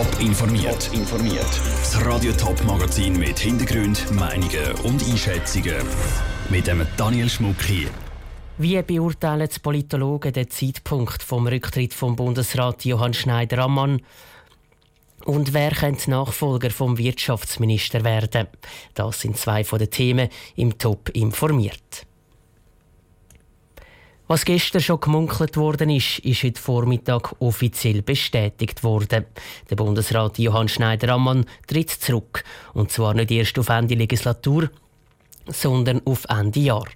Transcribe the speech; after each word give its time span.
Top 0.00 0.18
informiert. 0.18 0.90
informiert. 0.94 1.60
Das 1.80 2.02
Radio 2.06 2.32
Top 2.32 2.64
Magazin 2.64 3.18
mit 3.18 3.38
Hintergrund, 3.38 4.10
Meinungen 4.12 4.72
und 4.82 5.06
Einschätzungen 5.06 5.76
mit 6.48 6.66
dem 6.66 6.86
Daniel 6.96 7.28
Schmuck 7.28 7.60
hier. 7.60 7.90
Wie 8.56 8.80
beurteilen 8.80 9.46
die 9.54 9.58
Politologen 9.58 10.32
den 10.32 10.48
Zeitpunkt 10.48 11.22
vom 11.22 11.46
Rücktritt 11.46 11.92
vom 11.92 12.16
Bundesrat 12.16 12.86
Johann 12.86 13.12
Schneider-Ammann? 13.12 14.00
Und 15.26 15.52
wer 15.52 15.72
könnte 15.72 16.10
Nachfolger 16.10 16.70
vom 16.70 16.96
Wirtschaftsminister 16.96 18.02
werden? 18.02 18.46
Das 18.94 19.20
sind 19.20 19.36
zwei 19.36 19.64
von 19.64 19.80
den 19.80 19.90
Themen 19.90 20.30
im 20.56 20.78
Top 20.78 21.10
informiert. 21.10 22.06
Was 24.30 24.44
gestern 24.44 24.80
schon 24.80 25.00
gemunkelt 25.00 25.56
worden 25.56 25.90
ist, 25.90 26.20
ist 26.20 26.44
heute 26.44 26.60
Vormittag 26.60 27.34
offiziell 27.40 28.00
bestätigt 28.00 28.84
worden. 28.84 29.26
Der 29.68 29.74
Bundesrat 29.74 30.38
Johann 30.38 30.68
Schneider-Ammann 30.68 31.46
tritt 31.66 31.90
zurück. 31.90 32.44
Und 32.72 32.92
zwar 32.92 33.12
nicht 33.14 33.32
erst 33.32 33.58
auf 33.58 33.68
Ende 33.70 33.96
Legislatur, 33.96 34.70
sondern 35.48 36.00
auf 36.04 36.26
Ende 36.28 36.60
Jahr. 36.60 36.86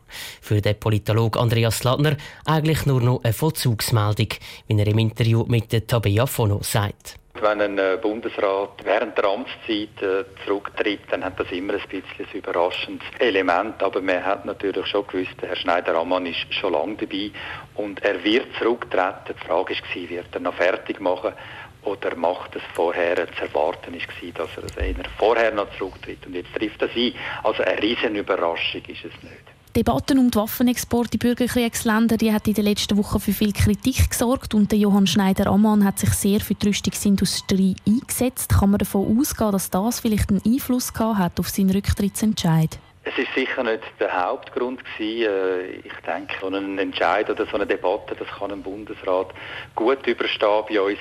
Für 0.41 0.61
den 0.61 0.79
Politolog 0.79 1.37
Andreas 1.37 1.83
Ladner 1.83 2.17
eigentlich 2.45 2.87
nur 2.87 3.01
noch 3.01 3.25
eine 3.25 3.33
Vollzugsmeldung, 3.33 4.29
wie 4.69 4.79
er 4.79 4.87
im 4.87 4.99
Interview 5.01 5.45
mit 5.49 5.73
der 5.73 5.89
Tabea 5.89 6.27
Fono 6.27 6.61
sagt. 6.63 7.17
Wenn 7.45 7.61
ein 7.61 7.79
äh, 7.79 7.99
Bundesrat 8.01 8.83
während 8.85 9.19
der 9.19 9.27
Amtszeit 9.27 10.01
äh, 10.01 10.25
zurücktritt, 10.47 11.01
dann 11.11 11.23
hat 11.23 11.39
das 11.39 11.53
immer 11.53 11.75
ein 11.75 11.81
bisschen 11.91 12.03
ein 12.19 12.39
überraschendes 12.39 13.07
Element. 13.19 13.83
Aber 13.83 14.01
man 14.01 14.25
hat 14.25 14.47
natürlich 14.47 14.87
schon 14.87 15.07
gewusst, 15.07 15.35
Herr 15.43 15.55
Schneider-Ammann 15.55 16.25
ist 16.25 16.55
schon 16.55 16.73
lange 16.73 16.95
dabei 16.95 17.33
und 17.75 18.03
er 18.03 18.25
wird 18.25 18.47
zurücktreten. 18.57 19.35
Die 19.39 19.47
Frage 19.47 19.75
war, 19.75 20.09
wird 20.09 20.35
er 20.35 20.41
noch 20.41 20.55
fertig 20.55 21.01
machen 21.01 21.35
oder 21.83 22.17
macht 22.17 22.57
es 22.57 22.63
vorher 22.73 23.17
zu 23.35 23.43
erwarten 23.43 23.93
ist 23.93 24.09
dass 24.39 24.49
er 24.57 24.83
eher 24.83 24.95
vorher 25.19 25.53
noch 25.53 25.69
zurücktritt 25.77 26.25
und 26.25 26.35
jetzt 26.35 26.55
trifft 26.55 26.81
er 26.81 26.89
sie. 26.89 27.15
Also 27.43 27.63
eine 27.63 27.83
riesen 27.83 28.17
Überraschung 28.17 28.81
ist 28.89 29.05
es 29.05 29.23
nicht. 29.23 29.64
Debatten 29.77 30.21
um 30.21 30.31
die 30.31 30.39
Waffenexporte 30.39 31.15
in 31.15 31.19
Bürgerkriegsländer 31.19 32.17
die 32.17 32.33
hat 32.33 32.47
in 32.47 32.55
den 32.55 32.65
letzten 32.65 32.97
Wochen 32.97 33.19
für 33.19 33.33
viel 33.33 33.53
Kritik 33.53 34.09
gesorgt 34.09 34.55
und 34.55 34.71
der 34.71 34.79
Johann 34.79 35.09
Schneider-Ammann 35.09 35.85
hat 35.85 35.99
sich 35.99 36.11
sehr 36.11 36.39
für 36.39 36.55
die 36.55 36.69
Rüstungsindustrie 36.69 37.75
eingesetzt. 37.85 38.53
Kann 38.61 38.71
man 38.71 38.79
davon 38.79 39.19
ausgehen, 39.19 39.51
dass 39.51 39.71
das 39.71 39.99
vielleicht 39.99 40.31
einen 40.31 40.43
Einfluss 40.47 40.93
gehabt 40.93 41.19
hat 41.19 41.41
auf 41.41 41.49
seinen 41.49 41.71
Rücktrittsentscheid? 41.71 42.79
Es 43.03 43.19
ist 43.19 43.35
sicher 43.35 43.65
nicht 43.65 43.83
der 43.99 44.13
Hauptgrund 44.13 44.81
gewesen. 44.85 45.29
Äh, 45.29 45.71
ich 45.85 45.93
denke, 46.07 46.35
so 46.41 46.47
ein 46.47 46.79
Entscheid 46.79 47.29
oder 47.29 47.45
so 47.45 47.57
eine 47.57 47.67
Debatte, 47.67 48.15
das 48.15 48.29
kann 48.29 48.53
ein 48.53 48.63
Bundesrat 48.63 49.35
gut 49.75 50.07
überstehen 50.07 50.65
bei 50.69 50.81
uns. 50.81 50.99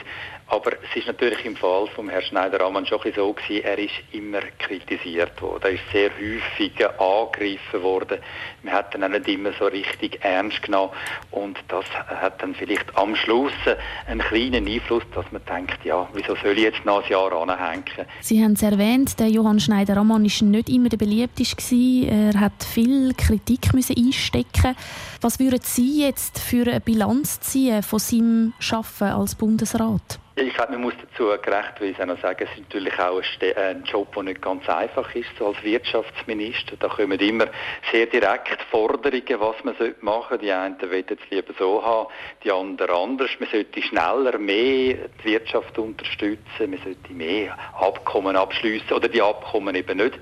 Aber 0.48 0.72
es 0.74 0.96
ist 0.96 1.08
natürlich 1.08 1.46
im 1.46 1.56
Fall 1.56 1.88
von 1.96 2.10
Herrn 2.10 2.24
Schneider-Ammann 2.24 2.86
schon 2.86 3.00
so 3.16 3.34
gewesen, 3.34 3.64
er 3.64 3.80
ist 3.80 3.94
immer 4.12 4.42
kritisiert 4.60 5.42
worden. 5.42 5.64
Er 5.64 5.70
ist 5.72 5.84
sehr 5.92 6.10
häufig 6.12 6.74
angegriffen 7.00 7.82
worden. 7.82 8.20
Man 8.62 8.74
hat 8.74 8.94
ihn 8.94 9.04
auch 9.04 9.10
nicht 9.10 9.28
immer 9.28 9.52
so 9.58 9.66
richtig 9.66 10.20
ernst 10.22 10.62
genommen. 10.62 10.92
Und 11.32 11.58
das 11.70 11.86
hat 12.08 12.42
dann 12.42 12.54
vielleicht 12.56 12.96
am 12.98 13.16
Schluss 13.16 13.54
einen 14.08 14.22
kleinen 14.22 14.68
Einfluss, 14.68 15.04
dass 15.16 15.26
man 15.32 15.42
denkt, 15.46 15.84
ja, 15.86 16.08
wieso 16.14 16.36
soll 16.36 16.58
ich 16.58 16.64
jetzt 16.64 16.86
noch 16.86 17.04
ein 17.04 17.10
Jahr 17.10 17.32
anhängen? 17.34 17.84
Sie 18.22 18.44
haben 18.44 18.54
es 18.54 18.62
erwähnt, 18.62 19.20
der 19.20 19.28
Johann 19.28 19.60
Schneider-Ammann 19.60 20.24
war 20.24 20.48
nicht 20.48 20.70
immer 20.70 20.90
der 20.90 20.98
beliebteste. 20.98 21.76
Er 22.08 22.40
hat 22.40 22.64
viel 22.64 23.14
Kritik 23.14 23.74
müssen 23.74 23.96
einstecken 23.98 24.76
Was 25.22 25.40
würden 25.40 25.60
Sie 25.62 26.02
jetzt 26.02 26.40
für 26.40 26.68
eine 26.68 26.80
Bilanz 26.80 27.40
ziehen 27.40 27.82
von 27.82 28.00
seinem 28.00 28.54
Arbeiten 28.72 29.04
als 29.04 29.36
Bundesrat? 29.36 30.20
Ich 30.46 30.54
glaube, 30.54 30.74
man 30.74 30.82
muss 30.82 30.94
dazu 31.02 31.30
gerechtweise 31.42 32.06
noch 32.06 32.20
sagen, 32.20 32.46
es 32.46 32.60
ist 32.60 32.68
natürlich 32.68 33.00
auch 33.00 33.22
ein 33.58 33.84
Job, 33.86 34.14
der 34.14 34.24
nicht 34.24 34.42
ganz 34.42 34.68
einfach 34.68 35.16
ist, 35.16 35.30
so 35.40 35.48
als 35.48 35.64
Wirtschaftsminister. 35.64 36.76
Da 36.78 36.90
kommen 36.90 37.18
immer 37.20 37.48
sehr 37.92 38.08
direkt 38.08 38.62
Forderungen, 38.70 39.40
was 39.40 39.64
man 39.64 39.76
machen 40.02 40.28
sollte. 40.30 40.46
Die 40.46 40.52
einen 40.52 40.82
wollen 40.82 41.06
es 41.08 41.30
lieber 41.30 41.54
so 41.58 41.82
haben, 41.82 42.08
die 42.44 42.52
anderen 42.52 42.92
anders. 42.94 43.30
Man 43.40 43.50
sollte 43.50 43.82
schneller 43.82 44.38
mehr 44.38 44.96
die 45.24 45.26
Wirtschaft 45.26 45.78
unterstützen, 45.80 46.72
man 46.72 46.80
sollte 46.84 47.14
mehr 47.14 47.58
Abkommen 47.80 48.36
abschließen 48.36 48.92
oder 48.92 49.08
die 49.08 49.22
Abkommen 49.22 49.76
eben 49.76 49.98
nicht 49.98 50.20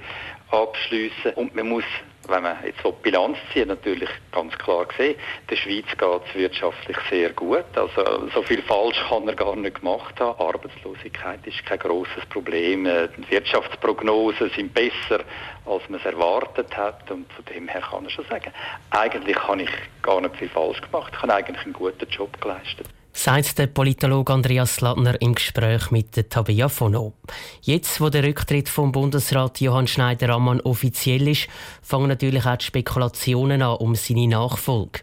abschließen. 0.52 1.34
Und 1.34 1.56
man 1.56 1.68
muss 1.68 1.86
wenn 2.28 2.44
man 2.44 2.58
jetzt 2.66 2.82
so 2.82 2.92
Bilanz 2.92 3.38
zieht, 3.52 3.68
natürlich 3.68 4.10
ganz 4.32 4.58
klar 4.58 4.86
gesehen, 4.86 5.16
der 5.50 5.56
Schweiz 5.56 5.86
geht 5.98 6.22
es 6.28 6.36
wirtschaftlich 6.36 6.98
sehr 7.10 7.32
gut. 7.32 7.66
Also 7.76 8.30
so 8.34 8.42
viel 8.44 8.62
falsch 8.62 9.04
kann 9.10 9.28
er 9.28 9.36
gar 9.36 9.56
nicht 9.56 9.80
gemacht 9.80 10.20
haben. 10.20 10.40
Arbeitslosigkeit 10.40 11.46
ist 11.46 11.66
kein 11.66 11.80
großes 11.80 12.26
Problem. 12.30 12.86
Äh, 12.86 13.10
die 13.18 13.30
Wirtschaftsprognosen 13.32 14.52
sind 14.56 14.74
besser, 14.74 15.24
als 15.66 15.90
man 15.90 16.00
es 16.00 16.06
erwartet 16.06 16.76
hat. 16.78 17.10
Und 17.12 17.32
von 17.34 17.46
dem 17.46 17.68
her 17.68 17.82
kann 17.82 18.06
er 18.06 18.12
schon 18.12 18.26
sagen, 18.26 18.52
eigentlich 18.92 19.38
habe 19.38 19.64
ich 19.64 19.72
gar 20.02 20.22
nicht 20.22 20.36
viel 20.36 20.50
falsch 20.50 20.82
gemacht. 20.82 21.12
Ich 21.16 21.22
habe 21.22 21.34
eigentlich 21.34 21.64
einen 21.64 21.74
guten 21.74 22.10
Job 22.10 22.40
geleistet 22.40 22.88
sagt 23.14 23.58
der 23.58 23.68
Politologe 23.68 24.34
Andreas 24.34 24.82
Lattner 24.82 25.22
im 25.22 25.36
Gespräch 25.36 25.92
mit 25.92 26.16
der 26.16 26.30
Tabea 26.30 26.70
Fono. 26.70 27.14
Jetzt, 27.62 28.00
wo 28.02 28.10
der 28.10 28.24
Rücktritt 28.24 28.70
vom 28.70 28.92
Bundesrat 28.92 29.60
Johann 29.60 29.88
Schneider-Ammann 29.88 30.62
offiziell 30.62 31.28
ist, 31.28 31.48
fangen 31.82 32.08
natürlich 32.08 32.46
auch 32.46 32.58
die 32.58 32.66
Spekulationen 32.66 33.62
an 33.62 33.78
um 33.78 33.96
seine 33.96 34.28
Nachfolge. 34.28 35.02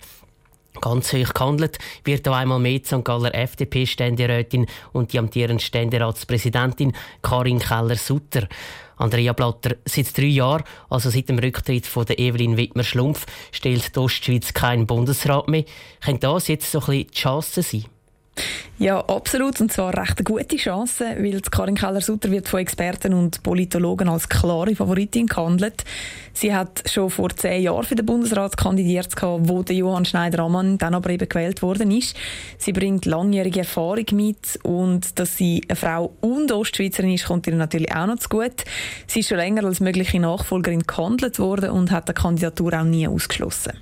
Ganz 0.81 1.13
hoch 1.13 1.35
gehandelt 1.35 1.79
wird 2.05 2.29
auch 2.29 2.35
einmal 2.35 2.61
mehr 2.61 2.79
die 2.79 2.85
St. 2.85 3.05
Galler 3.05 3.35
FDP-Ständerätin 3.35 4.67
und 4.93 5.13
die 5.13 5.19
amtierende 5.19 5.63
Ständeratspräsidentin 5.63 6.95
Karin 7.23 7.59
Keller-Sutter. 7.59 8.49
Andrea 8.97 9.33
Blatter, 9.33 9.77
seit 9.85 10.17
drei 10.17 10.25
Jahren, 10.25 10.65
also 10.91 11.11
seit 11.11 11.29
dem 11.29 11.39
Rücktritt 11.39 11.87
von 11.87 12.05
der 12.05 12.19
Evelyn 12.19 12.57
Wittmer-Schlumpf, 12.57 13.27
stellt 13.53 13.95
die 13.95 14.01
Ostschweiz 14.01 14.53
keinen 14.53 14.87
Bundesrat 14.87 15.49
mehr. 15.49 15.65
Könnte 16.01 16.27
das 16.27 16.49
jetzt 16.49 16.71
so 16.71 16.81
ein 16.81 16.87
bisschen 16.87 17.07
die 17.07 17.15
Chance 17.15 17.63
sein? 17.63 17.85
Ja, 18.79 19.01
absolut. 19.01 19.61
Und 19.61 19.73
zwar 19.73 19.97
recht 19.97 20.19
eine 20.19 20.25
gute 20.25 20.57
Chance, 20.57 21.05
weil 21.19 21.41
Karin 21.41 21.75
Keller-Sutter 21.75 22.31
wird 22.31 22.49
von 22.49 22.61
Experten 22.61 23.13
und 23.13 23.43
Politologen 23.43 24.09
als 24.09 24.29
klare 24.29 24.77
Favoritin 24.77 25.27
gehandelt. 25.27 25.85
Sie 26.33 26.55
hat 26.55 26.85
schon 26.89 27.11
vor 27.11 27.31
zehn 27.31 27.63
Jahren 27.63 27.83
für 27.83 27.97
den 27.97 28.07
Bundesrat 28.07 28.57
kandidiert, 28.57 29.15
wo 29.21 29.65
der 29.65 29.75
Johann 29.75 30.05
Schneider-Ammann 30.05 30.79
dann 30.79 30.95
aber 30.95 31.11
eben 31.11 31.29
gewählt 31.29 31.61
worden 31.61 31.91
ist. 31.91 32.17
Sie 32.59 32.73
bringt 32.73 33.05
langjährige 33.05 33.61
Erfahrung 33.61 34.07
mit 34.13 34.61
und 34.63 35.19
dass 35.19 35.37
sie 35.37 35.65
eine 35.69 35.75
Frau 35.75 36.15
und 36.21 36.53
Ostschweizerin 36.53 37.11
ist, 37.11 37.27
kommt 37.27 37.49
ihr 37.49 37.57
natürlich 37.57 37.93
auch 37.93 38.07
noch 38.07 38.19
zu 38.19 38.29
gut. 38.29 38.65
Sie 39.09 39.21
ist 39.21 39.29
schon 39.29 39.39
länger 39.39 39.65
als 39.65 39.81
mögliche 39.81 40.21
Nachfolgerin 40.21 40.85
gehandelt 40.87 41.41
worden 41.41 41.71
und 41.71 41.91
hat 41.91 42.09
die 42.09 42.13
Kandidatur 42.13 42.73
auch 42.75 42.85
nie 42.85 43.09
ausgeschlossen. 43.09 43.73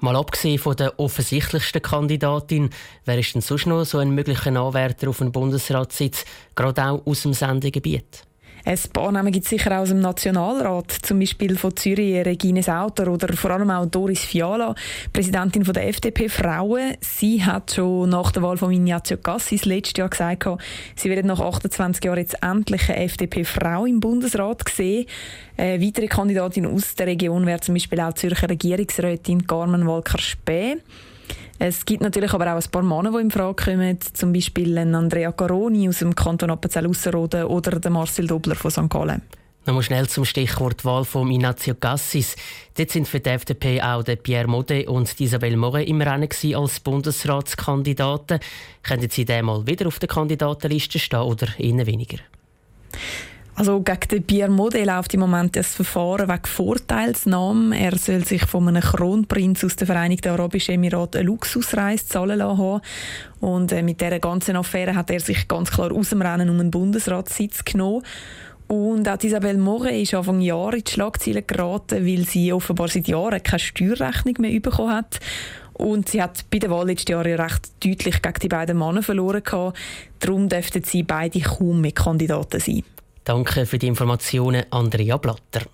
Mal 0.00 0.14
abgesehen 0.14 0.60
von 0.60 0.76
der 0.76 0.98
offensichtlichsten 1.00 1.82
Kandidatin, 1.82 2.70
wer 3.04 3.18
ist 3.18 3.34
denn 3.34 3.42
sonst 3.42 3.66
noch 3.66 3.84
so 3.84 3.98
ein 3.98 4.10
möglicher 4.10 4.54
Anwärter 4.54 5.08
auf 5.08 5.18
den 5.18 5.32
Bundesratssitz, 5.32 6.24
gerade 6.54 6.84
auch 6.84 7.04
aus 7.04 7.22
dem 7.22 7.32
Sendegebiet? 7.32 8.27
Ein 8.64 8.78
paar 8.92 9.12
Namen 9.12 9.32
gibt 9.32 9.44
es 9.44 9.50
sicher 9.50 9.72
auch 9.72 9.82
aus 9.82 9.88
dem 9.88 10.00
Nationalrat, 10.00 10.90
zum 10.90 11.18
Beispiel 11.20 11.56
von 11.56 11.76
Zürich 11.76 12.24
Regine 12.26 12.62
Sauter 12.62 13.10
oder 13.10 13.32
vor 13.34 13.50
allem 13.50 13.70
auch 13.70 13.86
Doris 13.86 14.24
Fiala, 14.24 14.74
Präsidentin 15.12 15.64
von 15.64 15.74
der 15.74 15.88
FDP 15.88 16.28
Frauen. 16.28 16.94
Sie 17.00 17.44
hat 17.44 17.72
schon 17.72 18.10
nach 18.10 18.32
der 18.32 18.42
Wahl 18.42 18.56
von 18.56 18.72
Ignazio 18.72 19.16
Cassis 19.16 19.64
letztes 19.64 19.98
Jahr 19.98 20.08
gesagt, 20.08 20.48
sie 20.96 21.10
wird 21.10 21.24
nach 21.24 21.40
28 21.40 22.04
Jahren 22.04 22.18
jetzt 22.18 22.42
endlich 22.42 22.88
eine 22.88 23.04
FDP-Frau 23.04 23.86
im 23.86 24.00
Bundesrat 24.00 24.68
sehen. 24.68 25.06
Eine 25.56 25.82
weitere 25.84 26.06
Kandidatin 26.06 26.66
aus 26.66 26.94
der 26.94 27.06
Region 27.06 27.46
wäre 27.46 27.60
zum 27.60 27.74
Beispiel 27.74 28.00
auch 28.00 28.12
Zürcher 28.14 28.48
Regierungsrätin 28.48 29.46
Carmen 29.46 29.86
Walker-Späh. 29.86 30.76
Es 31.60 31.84
gibt 31.84 32.02
natürlich 32.02 32.32
aber 32.32 32.52
auch 32.54 32.62
ein 32.62 32.70
paar 32.70 32.82
Männer, 32.82 33.10
die 33.10 33.22
in 33.22 33.30
Frage 33.32 33.64
kommen, 33.64 33.98
zum 34.00 34.32
Beispiel 34.32 34.78
Andrea 34.78 35.32
Caroni 35.32 35.88
aus 35.88 35.98
dem 35.98 36.14
Kanton 36.14 36.50
Appenzell-Ausserrhoden 36.50 37.44
oder 37.44 37.90
Marcel 37.90 38.28
Dobler 38.28 38.54
von 38.54 38.70
St. 38.70 38.88
Gallen. 38.88 39.22
Nochmal 39.66 39.82
schnell 39.82 40.08
zum 40.08 40.24
Stichwort 40.24 40.84
Wahl 40.84 41.04
von 41.04 41.30
Ignazio 41.30 41.74
Gassis. 41.74 42.36
Dort 42.74 42.90
sind 42.90 43.06
für 43.06 43.20
die 43.20 43.28
FDP 43.28 43.82
auch 43.82 44.02
Pierre 44.22 44.46
Mode 44.46 44.88
und 44.88 45.20
Isabelle 45.20 45.58
Moret 45.58 45.88
im 45.88 46.00
Rennen 46.00 46.28
als 46.54 46.80
Bundesratskandidaten. 46.80 48.38
Können 48.82 49.10
Sie 49.10 49.26
den 49.26 49.44
mal 49.44 49.66
wieder 49.66 49.88
auf 49.88 49.98
der 49.98 50.08
Kandidatenliste 50.08 50.98
stehen 50.98 51.20
oder 51.20 51.48
eher 51.58 51.86
weniger? 51.86 52.18
Also 53.58 53.80
gegen 53.80 54.08
den 54.08 54.22
Pierre 54.22 54.52
Modé 54.52 54.84
läuft 54.84 55.14
im 55.14 55.20
Moment 55.20 55.56
das 55.56 55.74
Verfahren 55.74 56.28
wegen 56.28 56.44
Vorteilsnahme. 56.44 57.76
Er 57.76 57.98
soll 57.98 58.24
sich 58.24 58.44
von 58.44 58.68
einem 58.68 58.80
Kronprinz 58.80 59.64
aus 59.64 59.74
den 59.74 59.88
Vereinigten 59.88 60.28
Arabischen 60.28 60.76
Emiraten 60.76 61.18
eine 61.18 61.26
Luxusreise 61.26 62.06
zahlen 62.06 62.38
lassen 62.38 62.80
Und 63.40 63.72
äh, 63.72 63.82
mit 63.82 64.00
dieser 64.00 64.20
ganzen 64.20 64.54
Affäre 64.54 64.94
hat 64.94 65.10
er 65.10 65.18
sich 65.18 65.48
ganz 65.48 65.72
klar 65.72 65.90
aus 65.90 66.10
dem 66.10 66.22
Rennen 66.22 66.50
um 66.50 66.60
einen 66.60 66.70
Bundesratssitz 66.70 67.64
genommen. 67.64 68.04
Und 68.68 69.08
auch 69.08 69.20
Isabelle 69.20 69.58
Moret 69.58 70.02
ist 70.02 70.14
Anfang 70.14 70.40
Jahr 70.40 70.74
in 70.74 70.84
die 70.84 70.92
Schlagzeilen 70.92 71.44
geraten, 71.44 72.06
weil 72.06 72.24
sie 72.26 72.52
offenbar 72.52 72.86
seit 72.86 73.08
Jahren 73.08 73.42
keine 73.42 73.58
Steuerrechnung 73.58 74.34
mehr 74.38 74.60
bekommen 74.60 74.94
hat. 74.94 75.18
Und 75.72 76.10
sie 76.10 76.22
hat 76.22 76.48
bei 76.48 76.60
der 76.60 76.70
Wahl 76.70 76.86
letztes 76.86 77.10
Jahr 77.10 77.24
recht 77.24 77.72
deutlich 77.84 78.22
gegen 78.22 78.38
die 78.40 78.48
beiden 78.48 78.78
Männer 78.78 79.02
verloren. 79.02 79.72
Darum 80.20 80.48
dürften 80.48 80.84
sie 80.84 81.02
beide 81.02 81.40
kaum 81.40 81.80
mit 81.80 81.96
Kandidaten 81.96 82.60
sein. 82.60 82.84
Danke 83.28 83.66
für 83.66 83.76
die 83.76 83.88
Informationen, 83.88 84.64
Andrea 84.70 85.18
Blatter. 85.18 85.66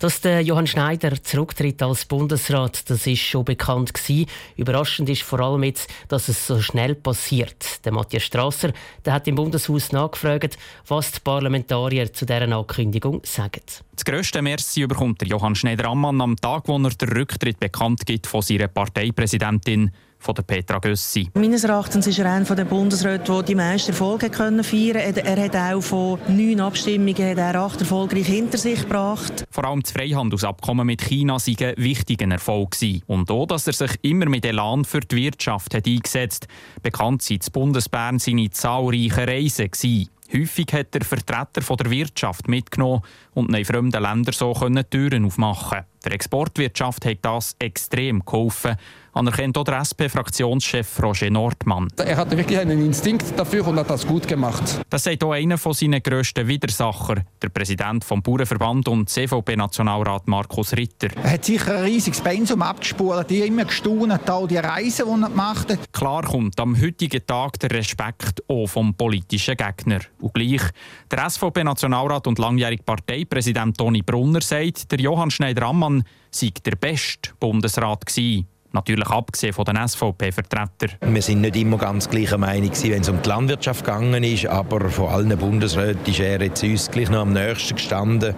Dass 0.00 0.20
der 0.20 0.42
Johann 0.42 0.66
Schneider 0.66 1.22
zurücktritt 1.22 1.82
als 1.82 2.04
Bundesrat, 2.04 2.90
das 2.90 3.06
ist 3.06 3.20
schon 3.20 3.46
bekannt 3.46 3.94
gewesen. 3.94 4.26
Überraschend 4.58 5.08
ist 5.08 5.22
vor 5.22 5.40
allem 5.40 5.62
jetzt, 5.62 5.90
dass 6.08 6.28
es 6.28 6.46
so 6.46 6.60
schnell 6.60 6.94
passiert. 6.94 7.86
Der 7.86 7.92
Matthias 7.92 8.24
Strasser, 8.24 8.74
der 9.02 9.14
hat 9.14 9.26
im 9.28 9.36
Bundeshaus 9.36 9.92
nachgefragt, 9.92 10.58
was 10.88 11.12
die 11.12 11.20
Parlamentarier 11.20 12.12
zu 12.12 12.26
dieser 12.26 12.54
Ankündigung 12.54 13.22
sagen. 13.24 13.62
Das 13.94 14.04
grösste 14.04 14.42
Merci 14.42 14.86
bekommt 14.86 15.22
der 15.22 15.28
Johann 15.28 15.54
Schneider-Ammann 15.54 16.20
am 16.20 16.36
Tag, 16.36 16.68
wo 16.68 16.76
er 16.76 16.90
den 16.90 17.08
Rücktritt 17.08 17.58
bekannt 17.58 18.04
gibt 18.04 18.26
von 18.26 18.42
seiner 18.42 18.68
Parteipräsidentin 18.68 19.90
von 20.20 20.34
der 20.34 20.42
Petra 20.42 20.78
Gössi. 20.78 21.28
Meines 21.34 21.64
Erachtens 21.64 22.06
ist 22.06 22.18
er 22.18 22.30
einer 22.30 22.44
der 22.44 22.64
Bundesräte, 22.64 23.32
der 23.32 23.42
die 23.42 23.54
meisten 23.54 23.90
Erfolge 23.90 24.30
können 24.30 24.62
feiern 24.62 25.02
konnte. 25.02 25.24
Er 25.24 25.44
hat 25.44 25.56
auch 25.56 25.80
von 25.80 26.20
neun 26.28 26.60
Abstimmungen 26.60 27.16
er 27.16 27.54
acht 27.56 27.80
erfolgreich 27.80 28.26
hinter 28.26 28.58
sich 28.58 28.82
gebracht. 28.82 29.44
Vor 29.50 29.64
allem 29.64 29.82
das 29.82 29.92
Freihandelsabkommen 29.92 30.86
mit 30.86 31.02
China 31.02 31.38
sei 31.38 31.54
ein 31.58 31.74
wichtiger 31.76 32.30
Erfolg 32.30 32.72
gewesen. 32.72 33.02
Und 33.06 33.30
auch, 33.30 33.46
dass 33.46 33.66
er 33.66 33.72
sich 33.72 33.92
immer 34.02 34.26
mit 34.26 34.44
Elan 34.44 34.84
für 34.84 35.00
die 35.00 35.16
Wirtschaft 35.16 35.74
hat 35.74 35.86
eingesetzt 35.86 36.46
Bekannt 36.82 37.22
sind 37.22 37.46
in 37.46 37.52
Bundesbern 37.52 38.18
seine 38.18 38.50
zahlreichen 38.50 39.24
Reisen 39.24 39.70
gewesen. 39.70 40.08
Häufig 40.32 40.66
hat 40.72 40.94
er 40.94 41.04
Vertreter 41.04 41.60
von 41.60 41.76
der 41.76 41.90
Wirtschaft 41.90 42.46
mitgenommen 42.46 43.02
und 43.34 43.54
in 43.54 43.64
fremden 43.64 44.00
Ländern 44.00 44.32
so 44.32 44.52
Türen 44.88 45.24
aufmachen. 45.24 45.80
Der 46.04 46.12
Exportwirtschaft 46.12 47.04
hat 47.04 47.18
das 47.22 47.54
extrem 47.58 48.24
geholfen, 48.24 48.76
anerkennt 49.12 49.58
auch 49.58 49.64
der 49.64 49.80
SP-Fraktionschef 49.84 51.02
Roger 51.02 51.30
Nordmann. 51.30 51.88
Er 51.98 52.16
hatte 52.16 52.38
wirklich 52.38 52.58
einen 52.58 52.84
Instinkt 52.86 53.38
dafür 53.38 53.66
und 53.66 53.78
hat 53.78 53.90
das 53.90 54.06
gut 54.06 54.26
gemacht. 54.26 54.62
Das 54.88 55.04
sagt 55.04 55.22
auch 55.24 55.32
einer 55.32 55.58
von 55.58 55.74
seinen 55.74 56.02
grössten 56.02 56.46
Widersacher, 56.46 57.24
der 57.42 57.48
Präsident 57.48 58.04
vom 58.04 58.22
Bauernverband 58.22 58.88
und 58.88 59.10
CVP-Nationalrat 59.10 60.28
Markus 60.28 60.72
Ritter. 60.72 61.08
Er 61.22 61.32
hat 61.32 61.44
sicher 61.44 61.76
ein 61.76 61.84
riesiges 61.84 62.20
Pensum 62.20 62.62
abgespult, 62.62 63.28
die 63.28 63.40
immer 63.40 63.64
gestaunt, 63.64 64.30
all 64.30 64.46
die 64.46 64.56
Reisen, 64.56 65.06
die 65.06 65.22
er 65.22 65.28
machte. 65.30 65.78
Klar 65.92 66.22
kommt 66.22 66.58
am 66.60 66.80
heutigen 66.80 67.26
Tag 67.26 67.58
der 67.58 67.72
Respekt 67.72 68.42
auch 68.48 68.66
vom 68.68 68.94
politischen 68.94 69.56
Gegner. 69.56 70.00
Und 70.20 70.34
gleich, 70.34 70.62
der 71.10 71.28
SVP-Nationalrat 71.28 72.26
und 72.26 72.38
langjährige 72.38 72.84
Parteipräsident 72.84 73.76
Toni 73.76 74.02
Brunner 74.02 74.40
sagt, 74.40 74.90
der 74.92 75.00
Johann 75.00 75.30
Schneider-Ammann 75.30 75.89
sei 76.30 76.50
der 76.64 76.76
beste 76.76 77.30
Bundesrat 77.38 78.06
gewesen. 78.06 78.46
Natürlich 78.72 79.08
abgesehen 79.08 79.52
von 79.52 79.64
den 79.64 79.76
SVP-Vertretern. 79.76 80.92
Wir 81.12 81.22
sind 81.22 81.40
nicht 81.40 81.56
immer 81.56 81.76
ganz 81.76 82.08
gleicher 82.08 82.38
Meinung, 82.38 82.70
wenn 82.70 83.00
es 83.00 83.08
um 83.08 83.20
die 83.20 83.28
Landwirtschaft 83.28 83.84
gegangen 83.84 84.22
ist, 84.22 84.46
aber 84.46 84.88
von 84.90 85.08
allen 85.08 85.36
Bundesräten 85.36 86.06
ist 86.06 86.20
er 86.20 86.40
jetzt 86.40 86.62
uns 86.62 86.88
gleich 86.88 87.10
noch 87.10 87.22
am 87.22 87.32
nächsten 87.32 87.74
gestanden, 87.74 88.34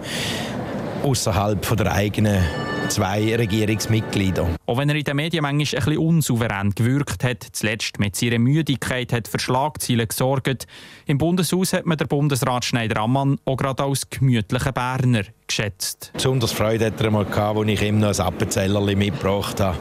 außerhalb 1.03 1.75
der 1.75 1.91
eigenen 1.91 2.43
zwei 2.87 3.35
Regierungsmitglieder. 3.35 4.47
Auch 4.65 4.77
wenn 4.77 4.89
er 4.89 4.95
in 4.95 5.03
den 5.03 5.15
Medien 5.15 5.41
manchmal 5.41 5.81
ein 5.81 5.85
bisschen 5.85 5.97
unsouverän 5.97 6.71
gewirkt 6.71 7.23
hat, 7.23 7.45
zuletzt 7.51 7.99
mit 7.99 8.15
seiner 8.15 8.39
Müdigkeit 8.39 9.11
hat 9.11 9.27
für 9.27 9.39
Schlagzeilen 9.39 10.07
gesorgt. 10.07 10.65
Im 11.05 11.17
Bundeshaus 11.17 11.73
hat 11.73 11.85
man 11.85 11.97
den 11.97 12.07
Bundesrat 12.07 12.65
Schneider-Ammann 12.65 13.37
auch 13.45 13.57
gerade 13.57 13.83
als 13.83 14.09
gemütlichen 14.09 14.73
Berner 14.73 15.23
geschätzt. 15.47 16.11
Besonders 16.13 16.51
Freude 16.51 16.85
hat 16.87 16.99
er 16.99 17.07
einmal 17.07 17.25
gehabt, 17.25 17.57
als 17.57 17.67
ich 17.67 17.81
ihm 17.81 17.99
noch 17.99 18.17
ein 18.17 18.25
Appenzellerli 18.25 18.95
mitgebracht 18.95 19.59
habe. 19.59 19.77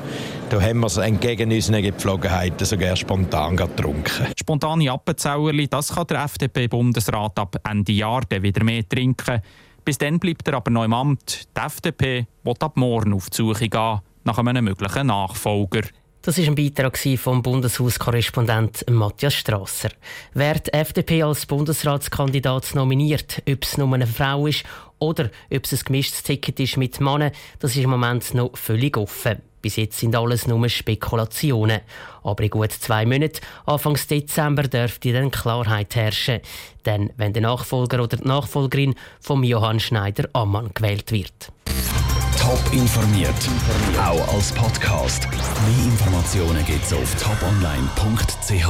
Da 0.50 0.60
haben 0.60 0.80
wir 0.80 0.86
es 0.86 0.96
entgegen 0.96 1.50
unseren 1.50 1.82
Gepflogenheiten 1.82 2.66
sogar 2.66 2.96
spontan 2.96 3.56
getrunken. 3.56 4.26
Spontane 4.38 4.90
Appenzellerli, 4.90 5.68
das 5.68 5.94
kann 5.94 6.06
der 6.08 6.24
FDP-Bundesrat 6.24 7.38
ab 7.38 7.56
Ende 7.68 7.92
Jahr 7.92 8.22
wieder 8.28 8.64
mehr 8.64 8.86
trinken. 8.88 9.40
Bis 9.84 9.98
dann 9.98 10.20
bleibt 10.20 10.46
er 10.46 10.54
aber 10.54 10.70
noch 10.70 10.84
im 10.84 10.92
Amt. 10.92 11.48
Die 11.56 11.60
FDP 11.60 12.26
will 12.44 12.54
ab 12.60 12.76
morgen 12.76 13.14
auf 13.14 13.30
die 13.30 13.36
Suche 13.36 13.68
gehen 13.68 14.00
nach 14.24 14.38
einem 14.38 14.64
möglichen 14.64 15.08
Nachfolger. 15.08 15.82
Das 16.22 16.38
war 16.38 16.44
ein 16.44 16.54
Beitrag 16.54 16.96
vom 17.18 17.42
Bundeshauskorrespondent 17.42 18.88
Matthias 18.88 19.34
Strasser. 19.34 19.90
Wer 20.34 20.60
die 20.60 20.72
FDP 20.72 21.24
als 21.24 21.46
Bundesratskandidat 21.46 22.76
nominiert, 22.76 23.42
ob 23.48 23.64
es 23.64 23.76
nur 23.76 23.92
eine 23.92 24.06
Frau 24.06 24.46
ist 24.46 24.62
oder 25.00 25.30
ob 25.52 25.64
es 25.64 25.72
ein 25.72 25.84
gemischtes 25.84 26.22
Ticket 26.22 26.60
ist 26.60 26.76
mit 26.76 27.00
Männern, 27.00 27.32
das 27.58 27.72
ist 27.72 27.82
im 27.82 27.90
Moment 27.90 28.34
noch 28.34 28.56
völlig 28.56 28.96
offen. 28.96 29.42
Bis 29.62 29.76
jetzt 29.76 29.98
sind 29.98 30.14
alles 30.14 30.46
nur 30.46 30.68
Spekulationen. 30.68 31.80
Aber 32.22 32.42
in 32.42 32.50
gut 32.50 32.72
zwei 32.72 33.06
Monaten, 33.06 33.40
Anfang 33.64 33.96
Dezember, 34.10 34.64
dürfte 34.64 35.12
dann 35.12 35.30
Klarheit 35.30 35.94
herrschen. 35.94 36.40
Denn 36.84 37.10
wenn 37.16 37.32
der 37.32 37.42
Nachfolger 37.42 38.02
oder 38.02 38.16
die 38.16 38.26
Nachfolgerin 38.28 38.94
von 39.20 39.42
Johann 39.44 39.80
Schneider 39.80 40.28
Ammann 40.32 40.70
gewählt 40.74 41.12
wird. 41.12 41.52
Top 42.38 42.60
informiert, 42.72 43.30
auch 43.98 44.34
als 44.34 44.52
Podcast. 44.52 45.28
Mehr 45.30 45.84
Informationen 45.84 46.64
gibt 46.66 46.84
es 46.84 46.92
auf 46.92 47.14
toponline.ch. 47.14 48.68